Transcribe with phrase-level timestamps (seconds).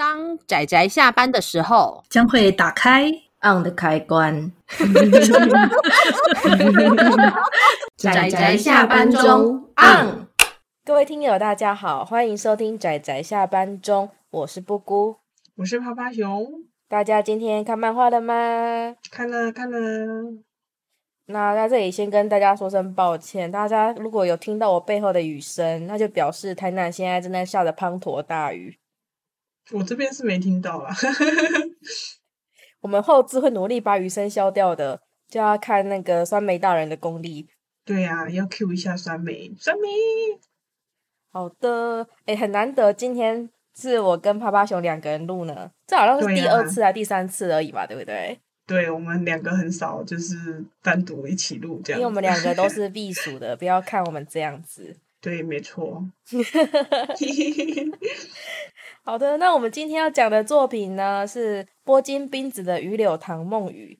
[0.00, 3.04] 当仔仔下班的时候，将会打开
[3.42, 4.50] on 的开关。
[7.98, 10.26] 仔仔下班中 on。
[10.86, 15.16] 各位听友，大家好，欢迎收听仔仔下班中，我是布姑，
[15.58, 16.46] 我是趴趴熊。
[16.88, 18.96] 大家今天看漫画了吗？
[19.10, 19.78] 看了，看了。
[21.26, 28.78] 那在这里先跟大家说声抱歉，大家如果有听到我背后的雨声，那就表示台南现在正在下着滂沱大雨。
[29.72, 30.94] 我这边是没听到啦，
[32.80, 37.48] 我们后置会努力把雨声消掉的，就要看那个酸梅大人的功力。
[37.84, 39.88] 对呀、啊，要 Q 一下酸梅，酸梅。
[41.32, 48.38] 好的，哎，很难得，今天是我跟趴趴熊两个人录呢，这好像是第二次还是第三次而已吧，对不对？
[48.66, 54.96] 对，我们两个很少就是单独一起录这样，因为我们两个都是 避暑的，不要看我们这样子。
[55.20, 56.04] 对，没错。
[59.02, 63.98] 好的，那我们今天要讲的作品呢，是波金冰子的《鱼柳堂梦雨》。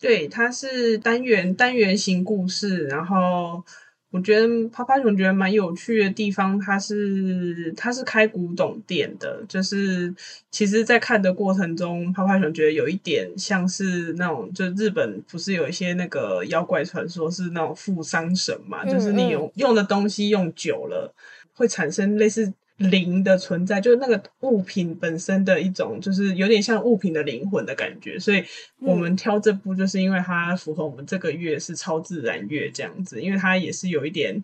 [0.00, 3.64] 对，它是单元单元型故事，然后
[4.10, 10.14] 我觉得趴趴熊觉得蛮有趣的地方，它是它是开古董店的，就是
[10.50, 21.14] 其实，在看的过程中，趴趴熊觉得有一点像是那种，就日本不是有一些那个妖怪传说，是那种富商神嘛，嗯嗯，就是你用用的东西用久了，
[21.54, 22.52] 会产生类似。
[22.78, 28.18] 灵的存在，就是那个物品本身的一种，就是有点像物品的灵魂的感觉。
[28.18, 28.44] 所以
[28.80, 34.42] 我们挑这部，就是因为它符合我们这个月是超自然月这样子，因为它也是有一点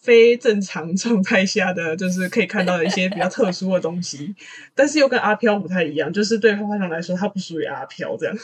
[0.00, 4.34] 非正常状态下的，就是可以看到的一些比较特殊的东西，
[4.74, 8.36] 但是又跟阿飘不太一样，就是对花花熊来说，它不属于阿飘这样。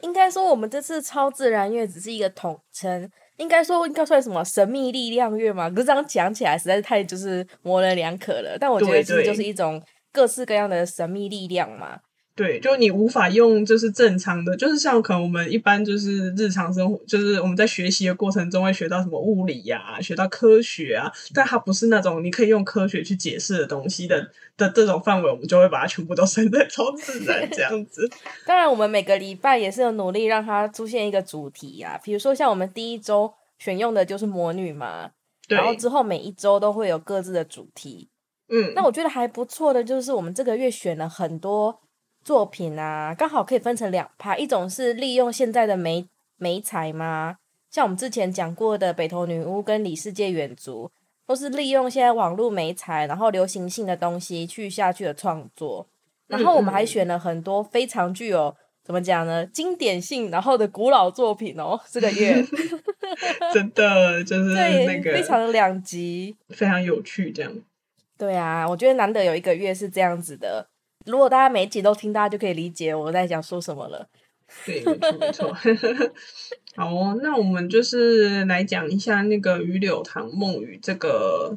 [0.00, 3.10] 应该说，我们这次超自然月只是一个统称。
[3.40, 5.70] 应该说应该算什么神秘力量月嘛？
[5.70, 8.58] 可是这样讲起来实在是太就是模棱两可了。
[8.60, 11.98] 但我觉得其实就是一种各式各样的神秘力量嘛。
[12.40, 28.08] 对，就你无法用就是正常的，就是像可能我们一般就是日常生活，就是我们在学习的过程中会学到什么物理呀、啊，学到科学啊，但它不是那种你可以用科学去解释的东西的的这种范围，我们就会把它全部都算在超自然这样子。
[28.46, 35.10] 当然，我们每个礼拜也是有努力让它出现一个主题啊，比如说像我们第一周选用的就是魔女嘛，
[35.46, 38.08] 然后之后每一周都会有各自的主题。
[38.48, 41.78] 嗯，那我觉得还不错的就是我们这个月选了很多。
[42.22, 47.36] 作品啊，刚好可以分成两派，一种是利用现在的媒媒材嘛，
[47.70, 50.90] 像我们之前讲过的《北投女巫》跟《李世界远足》，
[51.26, 55.86] 都是利用现在网络媒材，然后流行性的东西去下去的创作。
[56.26, 58.54] 然后我们还选了很多非常具有
[58.84, 61.80] 怎么讲呢，经典性，然后的古老作品哦。
[61.90, 62.44] 这个月
[63.52, 64.54] 真的就是
[64.86, 67.52] 那个非常的两极，非常有趣，这样。
[68.16, 70.68] 对啊，我觉得难得有一个月是这样子的。
[71.10, 74.08] 如果大家每一集都听，大家就可以理解我在讲说什么了。
[74.64, 75.88] 对，没错，没错。
[76.76, 81.56] 好哦，那我们就是来讲一下那个《与柳堂梦雨》这个、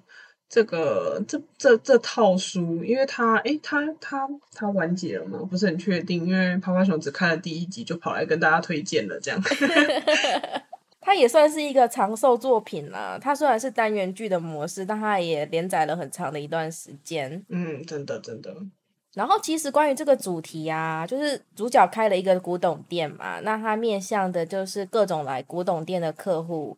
[0.49, 5.39] 这个、这、这、这套书，因为它，哎，它、它、它完结了吗？
[5.49, 9.41] 不是很确定，因为趴趴熊只看了第一集就跑来跟大家推荐了，这样。
[11.01, 13.17] 它也算是一个长寿作品啦。
[13.19, 17.43] 它虽然是单元剧的模式，但它也连载了很长的一段时间。
[17.49, 18.55] 嗯，真的，真的。
[19.13, 26.75] 然后，其实关于这个主题啊，就是主角开了一个古董店嘛，那他面向的就是各种来古董店的客户，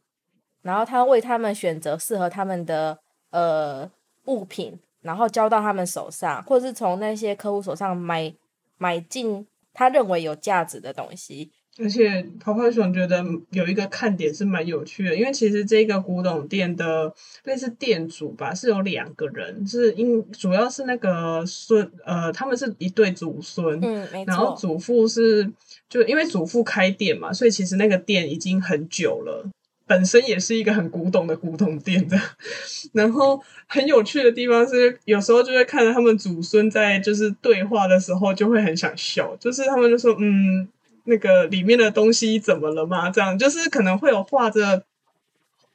[0.61, 2.99] 然后他为他们选择适合他们的
[3.31, 3.89] 呃
[4.25, 8.33] 物品，然后交到他们手上，或者是从那些客户手上买
[8.77, 11.51] 买进他认为有价值的东西。
[11.77, 13.21] 而且泡泡熊觉得
[13.51, 17.13] 有一个看点是蛮有趣的，因为其实这个古董店的
[17.43, 24.07] 类似店主吧，是有两个人，是因主要是那个孙，呃，他们是一对祖孙，嗯。
[24.25, 25.51] 然后祖父是
[25.89, 29.45] 就因为祖父开店嘛，所以其实那个店已经很久了，
[29.85, 32.17] 本身也是一个很古董的古董店的。
[32.93, 40.69] 然后很有趣的地方是，有时候就会看到他们祖孙在就是对话的时候，就会很想笑，就是他们就说，嗯。
[41.05, 43.09] 那个里面的东西怎么了吗？
[43.09, 44.83] 这样就是可能会有画着，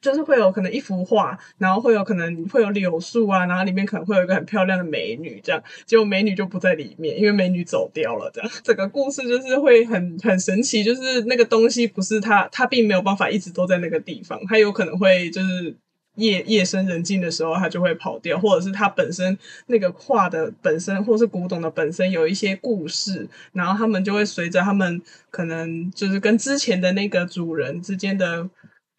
[0.00, 8.30] 就是会有可能一幅画，然后会有可能会有柳树啊，然后里面可能会有一个很漂亮的美女，这样结果美女就不在里面，因为美女走掉了。
[8.34, 15.76] 这样整个故事就是会很很神奇，就是那个东西不是它，它并没有办法一直都在那个地方，它有可能会就是。
[16.20, 19.36] 夜夜深人静的时候，它就会跑掉，或者是它本身
[19.66, 28.48] 那个画的本身，或是古董的本身有一些故事，然后他们就会随着他们可能就是跟之前的那个主人之间的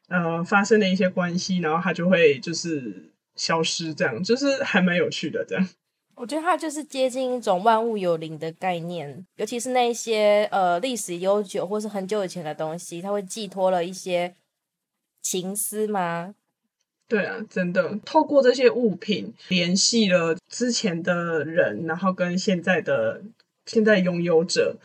[0.10, 5.70] 呃发生的一些关系，然后它就会就是消失，这样就是还蛮有趣的这样。
[6.16, 14.36] 我觉得它就是接近一种万物有灵的概念，尤其是那些呃历史悠久或是很久以前的东西，它会寄托了一些
[15.24, 16.36] 情思吗？
[17.12, 23.22] 对啊，真的透过这些物品联系了之前的人，然后跟现在的
[23.66, 24.78] 现在拥有者。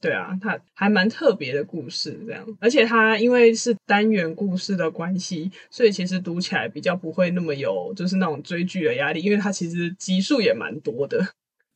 [0.00, 11.24] 对啊，他还蛮特别的故事，这样，而且他因为是单元故事的关系，所以其实读起来比较不会那么有，就是那种追剧的压力，因为它其实集数也蛮多的。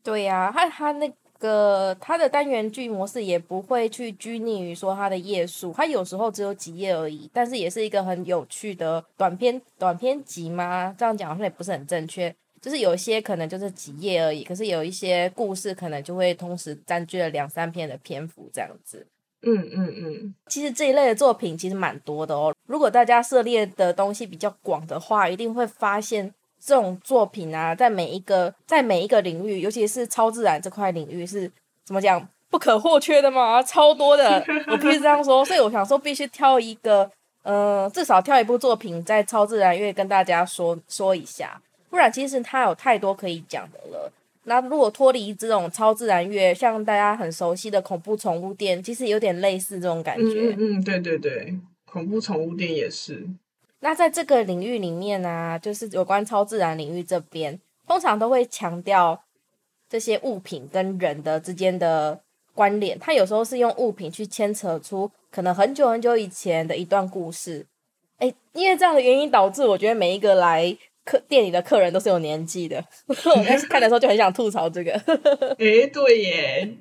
[0.02, 1.08] 对呀、啊，它它那
[1.42, 10.94] 个它的单元剧模式也不会去拘泥于说它的页数，它有时候只有几页而已，但是也是一个很有趣的短篇短篇集吗？
[10.96, 12.32] 这样讲好像也不是很正确。
[12.60, 19.04] 就是有一些可能就是几页而已，可是有一些故事可能就会同时占据了两三篇的篇幅这样子。
[19.44, 22.54] 嗯嗯嗯，其实这一类的作品其实蛮多的哦。
[22.68, 26.32] 如果大家涉猎的东西比较广的话，一定会发现
[26.64, 31.50] 这种作品啊，在每一个在每一个领域，尤其是超自然这块领域是
[31.84, 34.44] 怎么讲不可或缺的嘛，超多的。
[34.70, 37.10] 我必须这样说，所以我想说必须挑一个，
[37.42, 41.60] 嗯、呃，至少挑一部作品在超自然乐跟大家说说一下。
[41.90, 44.12] 不然，其实它有太多可以讲的了。
[44.44, 50.54] 那如果脱离这种超自然乐，像大家很熟悉的恐怖宠物店，其实有点类似这种感觉。
[50.56, 51.54] 嗯嗯，对对对，
[51.84, 53.26] 恐怖宠物店也是。
[53.82, 59.24] 那在这个领域里面呢、啊，就是有关超自然领域这边，通常都会强调
[59.88, 62.20] 这些物品跟人的之间的
[62.54, 62.98] 关联。
[62.98, 67.66] 它有时候是用物品去牵扯出可能很久很久以前的一段故事。
[68.18, 70.78] 诶，因为这样的原因导致，我觉得每一个来。
[71.04, 72.80] 客店里的客人都是有年纪的，
[73.10, 74.92] 我开始看的时候就很想吐槽这个。
[75.58, 76.76] 诶、欸，对耶，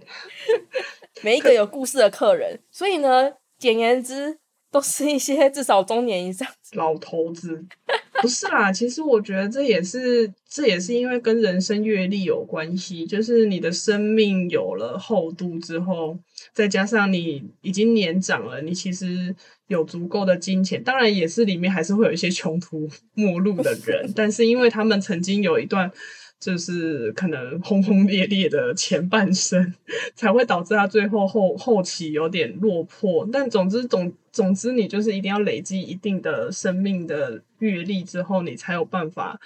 [1.24, 4.38] 每一个有故事的客人，所以呢，简言之，
[4.72, 7.66] 都是一些至少中年以上老头子。
[8.22, 16.18] 不是啦，其实我觉得这也是，这也是因为跟人生阅历有关系，就是你的生命有了厚度之后，
[16.54, 19.36] 再加上你已经年长了，你其实。
[19.68, 25.90] 有足够的金钱，当然也是里面还是会有一些穷途 末路的人，但是因为他们曾经有一段
[26.42, 29.74] 就是可能轰轰烈烈的前半生，
[30.16, 33.26] 才会导致他最后后后期有点落魄。
[33.32, 39.40] 但总之总总之，你就是一定要累积一定的生命的阅历之后，你才有办法。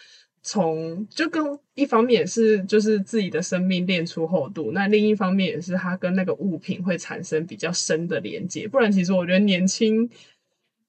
[0.48, 1.44] 从就跟
[1.74, 10.08] 一方面也是就是自己的生命练出厚度，那另一方面也是他跟那个物品会产生比较深的连接，不然其实我觉得年轻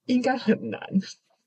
[0.05, 0.79] 应该很难。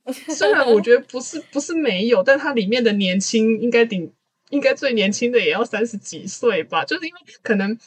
[0.35, 4.11] 虽然我觉得不是不是没有，但它里面的年轻应该顶
[4.49, 7.77] 应该最年轻的也要三十几岁吧，就是因为可能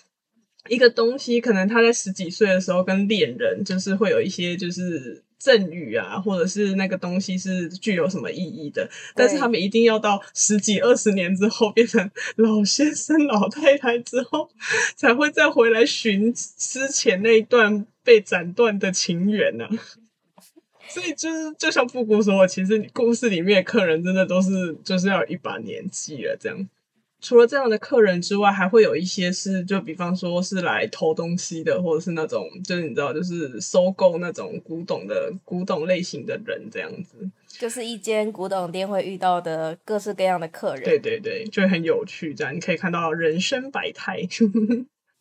[0.68, 5.22] 一个东西可能他在十几岁的时候跟恋人就是会有一些就是。
[5.42, 14.48] 赠语啊，或者是那个东西是具有什么意义的，但是他们一定要到十几二十年之后变成老先生老太太之后，
[14.94, 19.70] 才会再回来寻之前那一段被斩断的情缘呢、啊。
[20.88, 26.68] 所以就是就像布谷说，其实故事里面的客人真的都是就是要一把年纪了这样。
[27.20, 37.30] 除了这样的客人之外，还会有一些是，就比方说是来偷东西的，或者是那种，就是你知道，就是收购那种古董的古董类型的人，这样子。
[37.46, 40.82] 就是一间古董店会遇到的各式各样的客人。
[40.82, 44.26] 对对对，就很有趣，这样你可以看到人生百态。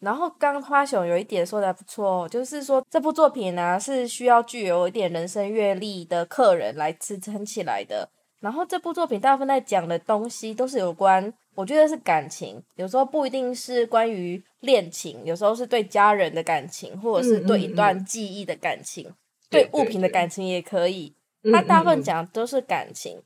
[0.01, 8.09] 然后刚花熊有一点说的不错，就是说这部作品呢、啊、是需要具有一点人生阅历的客人来支撑起来的。
[8.39, 11.31] 然后这部作品大部分在讲的东西都是有关。
[11.53, 19.15] 我觉得是感情，有时候不一定是关于恋情，有时候是对家人的感情，或者是对一段记忆的感情，嗯嗯嗯，
[19.51, 21.13] 对物品的感情也可以。
[21.51, 23.21] 它大部分讲都是感情，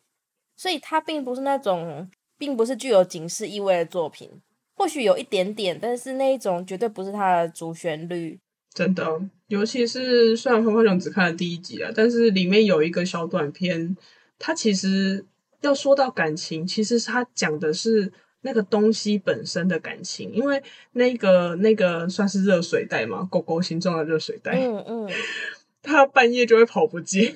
[0.58, 4.41] 所以它并不是那种，并不是具有警示意味的作品。
[4.75, 8.39] 或许有一点点，但是那一种绝对不是它的主旋律。
[8.74, 13.96] 真的，尤其是虽然花花熊只看了第一集啊，但是里面有一个小短片，
[14.38, 15.25] 它其实。
[15.62, 24.51] 要说到感情，其实它讲的是那个东西本身的感情，因为那个那个算是热水袋嘛，狗狗形状的热水袋。
[24.60, 25.10] 嗯嗯，
[25.82, 27.36] 它半夜就会跑不见，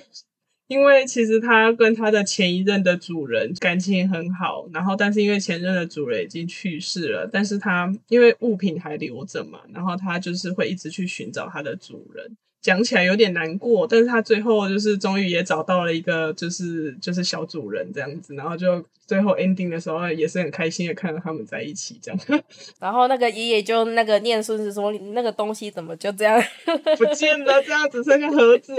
[0.69, 12.37] 因为其实他跟他的前一任的主人感情很好，然后但是因为前任的主人已经去世了，但是他因为物品还留着嘛，然后他就是会一直去寻找他的主人。
[12.61, 22.19] 讲起来有点难过，但是他最后就是终于也找到了一个就是就是小主人这样子，然后就最后 ending 的时候也是很开心的看到他们在一起这样。
[22.79, 26.41] 然后那个爷爷就那个念孙子说，那个东西怎么就这样
[26.97, 28.75] 不见了，这样只剩下盒子。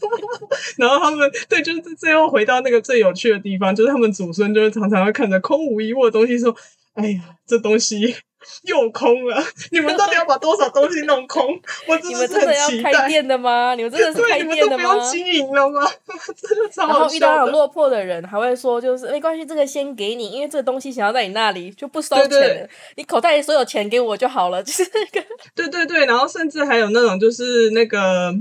[0.76, 6.54] 然后他们对，就是最后回到那个最有趣的地方，就是他们祖孙就是常常会看着空无一物的东西说。
[6.94, 8.16] 哎呀，这东西。
[8.62, 9.42] 又空了，
[9.72, 11.44] 你们到底要把多少东西弄空？
[11.88, 12.44] 我真的是很期待。
[12.44, 13.74] 你们真的要开店的吗？
[13.74, 14.92] 你们真的是开店的吗？
[14.94, 15.88] 不用经营了吗？
[16.36, 16.98] 真的超好笑的。
[16.98, 25.26] 然后遇到很落魄的人，还会说就是没关系，这个先给你，因为这个东西想要在你那里就不收钱你口袋里所有钱给我就好了，就是那个。
[25.54, 28.32] 对对对，然后甚至还有那种就是那个。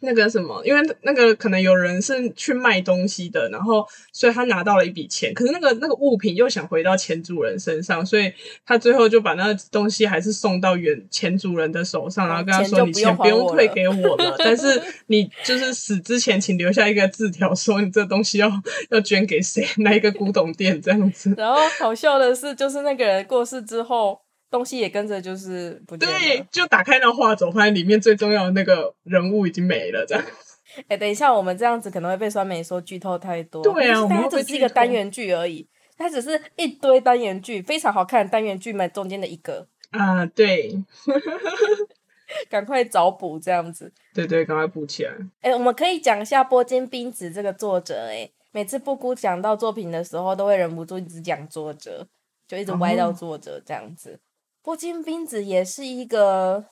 [0.00, 8.30] 那个什么，因为那个可能有人是去卖东西的，然后所以他拿到了一笔钱，可是那个那个物品又想回到前主人身上，所以
[8.66, 18.50] 他最后就把那个东西还是送到原前主人的手上，然后跟他说：“你钱不用退给我了， 但是你就是死之前，请留下一个字条，说你这东西要
[18.90, 24.23] 要捐给谁， 哪一个古董店这样子。”然后好笑的是，就是那个人过世之后。
[24.54, 30.24] 东西也跟着就是不，对，就打开那画轴，发现里面最重要的那个人物已经没了，这样。
[30.82, 33.64] 哎、欸，等一下，我们这样子可能会被酸梅说剧透太多。
[33.64, 35.66] 对啊，它只是一个单元剧而已，
[35.98, 39.66] 它只是一堆单元剧，非常好看的单元剧们中间的一个。
[39.90, 40.72] 啊，对，
[42.48, 43.92] 赶快找补这样子。
[44.14, 45.10] 对对，赶快补起来。
[45.40, 48.22] 哎、欸，我们可以讲一下波津冰子这个作者、欸。
[48.22, 52.06] 哎，每次布谷讲到作品的时候，都会忍不住一直讲作者，
[52.46, 54.20] 就一直歪到作者这样子。
[54.64, 56.64] 哦波金冰子也是一个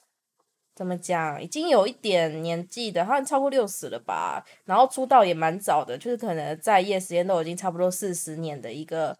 [0.74, 4.42] 怎么讲，已经有一点年纪的，好像超过六十了吧。
[4.64, 9.14] 然后出道也蛮早的，就是可能在业时间都已经差不多四十年的一个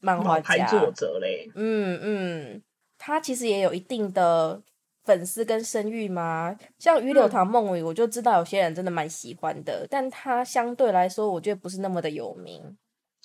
[0.00, 1.50] 漫画家作者嘞。
[1.54, 2.62] 嗯嗯，
[2.96, 4.62] 他其实也有一定的
[5.04, 6.56] 粉丝跟声誉嘛。
[6.78, 12.78] 像鱼柳堂梦雨，我就知道有些人真的蛮喜欢的，嗯、但他相对来说，我觉得不是那么的有名。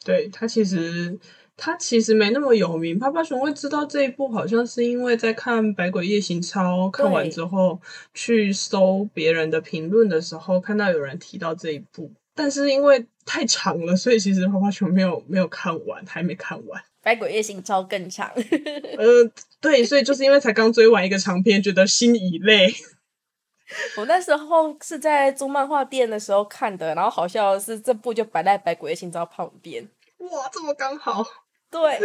[0.03, 1.17] 对，他其实。
[1.61, 7.79] 他其实没那么有名，趴趴熊会知道这一部，好像是因为在看《百鬼夜行抄》看完之后，
[8.13, 16.81] 去搜别人的评论的时候，看到有人提到这一部，但是因为太长了，所以其实趴趴熊没有没有看完，还没看完。
[17.01, 22.73] 《百鬼夜行抄》更长，呃，对，所以就是因为才刚追完一个长篇，觉得心已累。
[23.97, 29.87] 我那时候是在租漫画店的时候看的，然后好笑的是，这部就摆在《百鬼夜行抄》旁边。
[30.17, 31.25] 哇，这么刚好。
[31.71, 31.99] 对，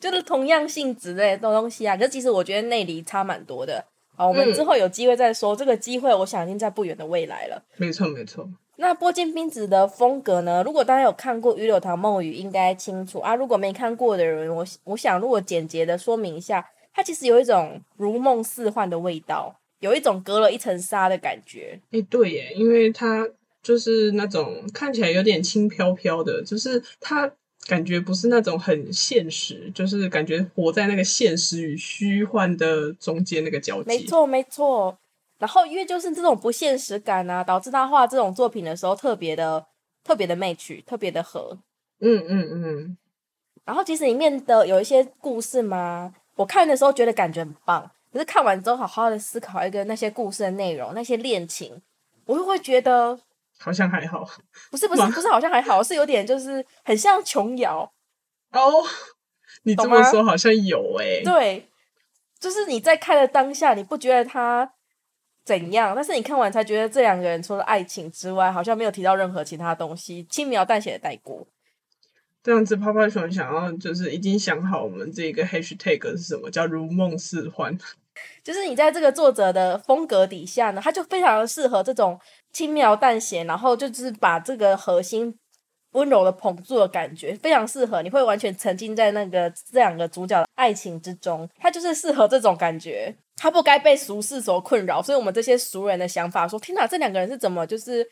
[0.00, 1.96] 就是同样性质的东西啊。
[1.96, 3.84] 可是其实我觉得内里差蛮多的。
[4.16, 5.54] 好，我们之后有机会再说。
[5.54, 7.62] 嗯、这个机会，我想已经在不远的未来了。
[7.76, 8.48] 没错，没错。
[8.76, 10.62] 那波津冰子的风格呢？
[10.64, 13.34] 如果大家有看过《鱼柳堂梦雨》，应该清楚啊。
[13.34, 21.78] 如果没看过的人，我我想如果简洁的说明一下，它其实有一种如梦似幻的味道，有一种隔了一层纱的感觉。
[21.90, 23.28] 哎、欸，对耶，因为它
[23.62, 27.30] 就是那种看起来有点轻飘飘的，就是它。
[27.66, 33.84] 感觉不是那种很现实，就是感觉活在那个现实与虚幻的中间那个交界。
[33.86, 34.98] 没错，没错。
[35.38, 39.66] 然后因为就是这种不现实感啊，导致他画这种作品的时候特别的、
[40.04, 41.58] 特别的 match，特别的合。
[42.00, 42.96] 嗯嗯嗯。
[43.64, 51.80] 然后其实里面的有一些故事嘛，我看的时候觉得感觉很棒，可是看完之后好好的思考一个那些故事的内容、那些恋情，
[52.26, 53.18] 我就会觉得。
[53.58, 54.28] 好像还好，
[54.70, 57.92] 不是不是不是，好像还好，是有点就是很像琼瑶
[58.52, 58.84] 哦。
[59.62, 61.68] 你这么说好像有哎、欸，对，
[62.38, 64.70] 就是你在看的当下，你不觉得他
[65.44, 71.46] 怎样，但是你看完才觉得这两个人除了爱情之外，好像没有提到任何其他东西，轻描淡写的带过。
[72.42, 77.78] 这样子，泡泡熊想要就是已经想好我们这个 hashtag 是什么，叫如梦似幻。
[78.42, 82.20] 就是你在这个作者的风格底下呢，他就非常的适合这种。
[82.54, 85.36] 轻描淡写，然后就是把这个核心
[85.90, 88.00] 温柔的捧住的感觉，非常适合。
[88.00, 93.12] 你会完全沉浸在那个这两个主角的爱情之中，他就是适合这种感觉。
[93.34, 98.08] 他不该被俗世所困扰，所以我们这些俗人的想法说：天哪，这两个人是怎么就是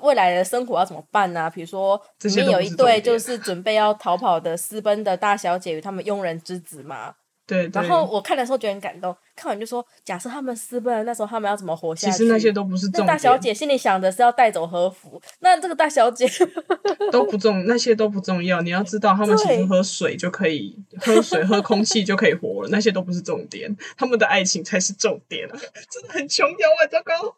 [0.00, 1.50] 未来的生活要怎么办呢？
[1.54, 7.14] 比如说里面有一对就是准备要逃跑的私奔的大小姐与他们佣人之子嘛。
[7.44, 12.12] 对，对，然后我看的时候觉得很感动，看完就说：假设他们私奔了，那时候他们要怎么活下去？
[12.12, 13.06] 其实那些都不是重点。
[13.06, 16.26] 那大小姐心里想的是要带走和服，那这个大小姐
[17.10, 18.62] 都不重，那些都不重要。
[18.62, 25.58] 你要知道，他们其实喝水就可以，喝水喝空气就可以活了，那些都不是重点，他们的爱情才是重点啊！
[25.90, 27.34] 真的很琼瑶啊，糟糕。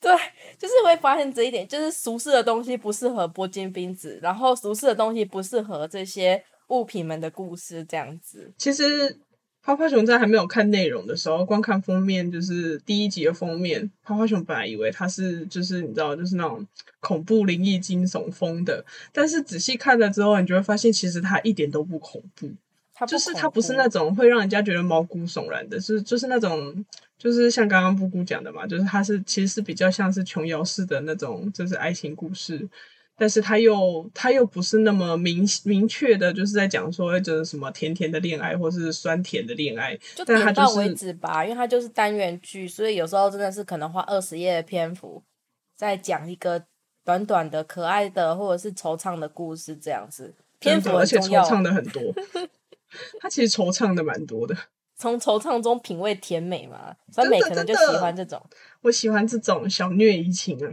[0.00, 0.12] 对，
[0.58, 8.52] 就是会发现这一点，就是俗世的东西不适合波金冰子，然后俗世的东西不适合这些物品们的故事，这样子。
[8.58, 9.20] 其实。
[9.68, 13.90] 趴趴熊在还没有看内容的时候，光看封面就是第一集的封面。
[14.02, 16.66] 泡泡熊本来以为它是就是你知道就是那种
[17.00, 18.82] 恐怖灵异惊悚风的，
[19.12, 22.50] 但是仔细看了之后，你就会发现其实它一点都不恐怖，
[22.94, 26.82] 它不恐怖，就是它不是那种会让人家觉得毛骨悚然的，是就是那种
[27.18, 32.66] 就是像刚刚布谷讲的嘛，就是它是其实是比较像是琼瑶式的那种就是爱情故事。
[33.20, 41.44] 但是他又他又不是那么明明确的，就是在讲说就是什么甜甜的恋爱，或是酸甜的恋爱，就点到为止吧。
[41.44, 45.20] 因为它就是单元剧，所以有时候真的是可能花二十页的篇幅
[45.76, 46.64] 在讲一个
[47.04, 50.32] 短短的可爱的或者是惆怅的故事这样子。
[50.60, 52.02] 篇幅而且惆怅的很多，
[53.20, 54.56] 他其实惆怅的蛮多的。
[54.98, 58.42] 从惆怅中品味甜美嘛，酸美可能就喜欢这种。
[58.82, 60.68] 我喜欢这种小虐怡情啊，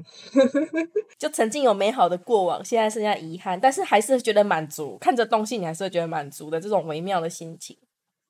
[1.18, 4.98] 就曾经有美好的过往，现在剩下遗憾，但是还是觉得满足。
[5.00, 7.78] 看着东西，你还是会觉得满足的这种微妙的心情。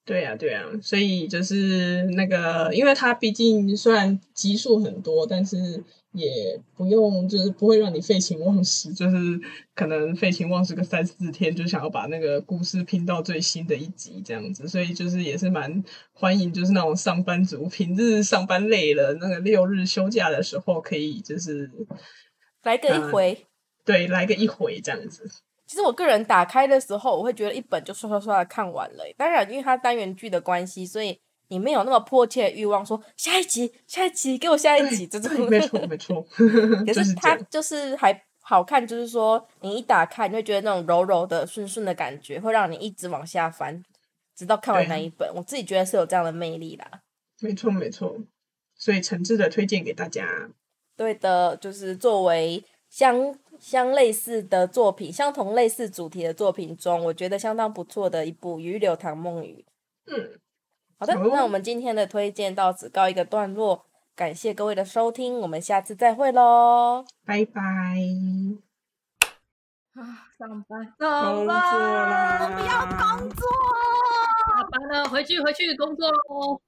[0.03, 5.83] 对呀、啊，对呀、啊，所以就是那个，因为它毕竟虽然集数很多，但是。
[6.15, 9.17] 也不用，就是不会让你废寝忘食，就是
[9.75, 21.69] 可能废寝忘食个三四天，就想要把那个故事拼到最新的一集这样子，所以就是也是蛮欢迎，就是那种上班族平日上班累了，那个六日休假的时候，可以就是
[22.63, 23.47] 来个一回、呃，
[23.83, 25.29] 对，来个一回这样子。
[25.67, 31.19] 其实我个人打开的时候，我会觉得一本就刷刷刷的看完了，当然因为它单元剧的关系，所以。
[31.49, 36.25] 你没有那么迫切的欲望，说下一集，下一集，给我下一集，这种没错没错。
[36.85, 43.83] 可是它就是还好看，就是说你一打开，你会觉得那种柔柔的、顺顺的感觉，会让你一直往下翻，
[44.35, 45.31] 直到看完那一本。
[45.35, 47.01] 我自己觉得是有这样的魅力啦。
[47.41, 48.17] 没错没错，
[48.75, 50.49] 所以诚挚的推荐给大家。
[50.95, 59.65] 对的，就是作为相相类似的作品，相同类似主题的作品中，我觉得相当不错的一部《余柳唐梦雨》。
[60.15, 60.39] 嗯。
[60.97, 63.85] 好的，那我们今天的推荐到此告一个段落，
[64.15, 67.61] 感谢各位的收听，我们下次再会喽，拜拜。
[69.93, 73.47] 啊，上班，上班，我不要工作，
[74.47, 76.61] 下班了，回去回去工作喽。